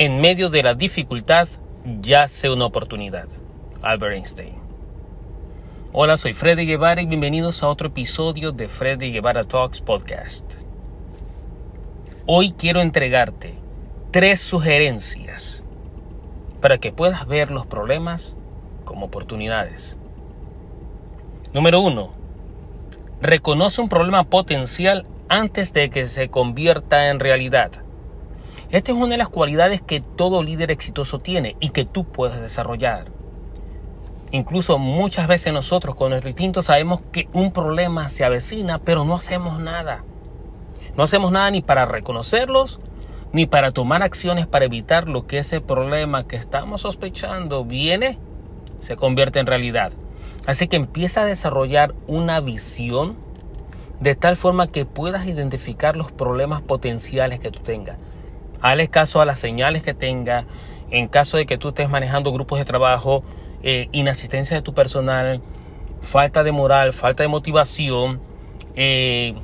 [0.00, 1.46] En medio de la dificultad
[2.00, 3.28] yace una oportunidad.
[3.82, 4.54] Albert Einstein.
[5.92, 10.54] Hola, soy Freddy Guevara y bienvenidos a otro episodio de Freddy Guevara Talks Podcast.
[12.24, 13.56] Hoy quiero entregarte
[14.10, 15.62] tres sugerencias
[16.62, 18.34] para que puedas ver los problemas
[18.86, 19.98] como oportunidades.
[21.52, 22.14] Número uno,
[23.20, 27.84] reconoce un problema potencial antes de que se convierta en realidad.
[28.70, 32.40] Esta es una de las cualidades que todo líder exitoso tiene y que tú puedes
[32.40, 33.06] desarrollar.
[34.30, 39.16] Incluso muchas veces nosotros con nuestro instinto sabemos que un problema se avecina, pero no
[39.16, 40.04] hacemos nada.
[40.96, 42.78] No hacemos nada ni para reconocerlos,
[43.32, 48.18] ni para tomar acciones para evitar lo que ese problema que estamos sospechando viene,
[48.78, 49.92] se convierte en realidad.
[50.46, 53.16] Así que empieza a desarrollar una visión
[53.98, 57.98] de tal forma que puedas identificar los problemas potenciales que tú tengas.
[58.60, 60.46] Hale caso a las señales que tenga.
[60.90, 63.22] En caso de que tú estés manejando grupos de trabajo,
[63.62, 65.40] eh, inasistencia de tu personal,
[66.00, 68.20] falta de moral, falta de motivación,
[68.74, 69.34] eh,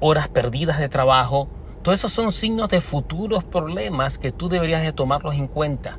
[0.00, 1.48] horas perdidas de trabajo,
[1.82, 5.98] todos esos son signos de futuros problemas que tú deberías de tomarlos en cuenta.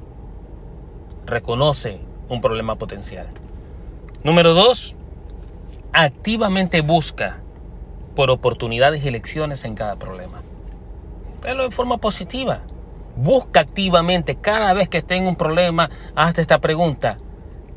[1.25, 3.27] Reconoce un problema potencial.
[4.23, 4.95] Número dos,
[5.93, 7.41] activamente busca
[8.15, 10.41] por oportunidades y lecciones en cada problema.
[11.45, 12.61] Pero en forma positiva.
[13.15, 17.19] Busca activamente cada vez que tenga un problema, hazte esta pregunta.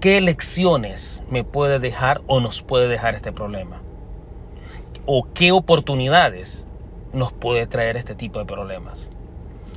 [0.00, 3.82] ¿Qué lecciones me puede dejar o nos puede dejar este problema?
[5.04, 6.66] ¿O qué oportunidades
[7.12, 9.10] nos puede traer este tipo de problemas?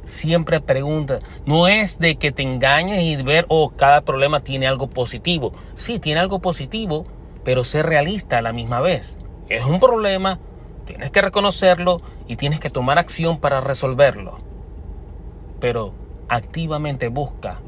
[0.06, 4.89] Siempre pregunta, no es de que te engañes y ver, oh, cada problema tiene algo
[4.89, 5.52] positivo.
[5.75, 7.06] Sí, tiene algo positivo,
[7.44, 9.17] pero ser realista a la misma vez.
[9.50, 10.39] Es un problema,
[10.92, 14.39] Tienes que reconocerlo y tienes que tomar acción para resolverlo.
[15.61, 15.94] Pero
[16.28, 17.61] activamente busca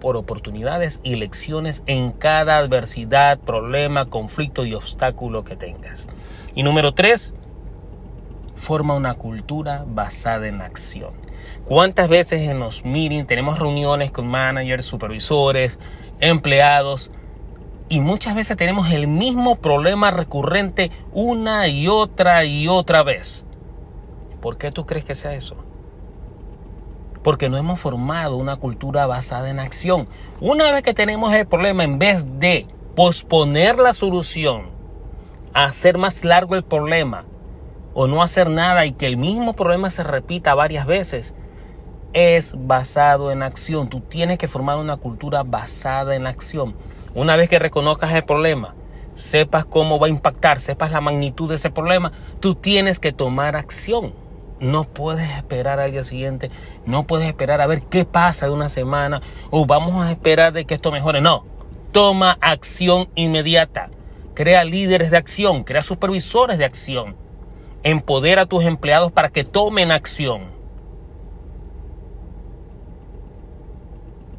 [0.00, 6.08] por oportunidades y lecciones en cada adversidad, problema, conflicto y obstáculo que tengas.
[6.54, 7.34] Y número tres,
[8.54, 11.12] forma una cultura basada en acción.
[11.64, 15.80] ¿Cuántas veces en los meetings tenemos reuniones con managers, supervisores,
[16.20, 17.10] empleados
[17.90, 23.44] y muchas veces tenemos el mismo problema recurrente una y otra y otra vez.
[24.40, 25.56] ¿Por qué tú crees que sea eso?
[27.24, 30.06] Porque no hemos formado una cultura basada en acción.
[30.40, 34.70] Una vez que tenemos el problema, en vez de posponer la solución,
[35.52, 37.24] hacer más largo el problema
[37.92, 41.34] o no hacer nada y que el mismo problema se repita varias veces,
[42.12, 43.88] es basado en acción.
[43.88, 46.76] Tú tienes que formar una cultura basada en acción.
[47.14, 48.74] Una vez que reconozcas el problema,
[49.16, 53.56] sepas cómo va a impactar, sepas la magnitud de ese problema, tú tienes que tomar
[53.56, 54.14] acción.
[54.60, 56.50] No puedes esperar al día siguiente,
[56.84, 60.66] no puedes esperar a ver qué pasa de una semana o vamos a esperar de
[60.66, 61.20] que esto mejore.
[61.20, 61.44] No,
[61.92, 63.90] toma acción inmediata.
[64.34, 67.16] Crea líderes de acción, crea supervisores de acción.
[67.82, 70.60] Empodera a tus empleados para que tomen acción.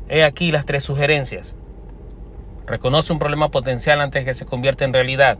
[0.07, 1.55] He aquí las tres sugerencias.
[2.65, 5.37] Reconoce un problema potencial antes de que se convierta en realidad.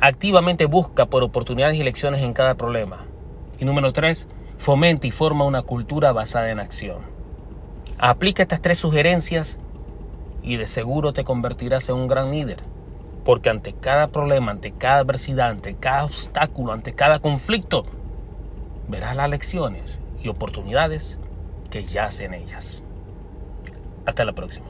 [0.00, 3.04] Activamente busca por oportunidades y lecciones en cada problema.
[3.58, 4.26] Y número tres,
[4.58, 6.98] fomenta y forma una cultura basada en acción.
[7.98, 9.58] Aplica estas tres sugerencias
[10.42, 12.60] y de seguro te convertirás en un gran líder.
[13.24, 17.84] Porque ante cada problema, ante cada adversidad, ante cada obstáculo, ante cada conflicto,
[18.88, 21.18] verás las lecciones y oportunidades
[21.70, 22.82] que yacen en ellas.
[24.06, 24.66] Hasta la próxima.